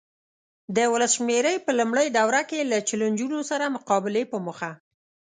د 0.75 0.77
ولسمشرۍ 0.93 1.57
په 1.65 1.71
لومړۍ 1.79 2.07
دوره 2.17 2.41
کې 2.49 2.59
له 2.71 2.77
چلنجونو 2.87 3.39
سره 3.49 3.73
مقابلې 3.75 4.23
په 4.31 4.37
موخه. 4.45 4.71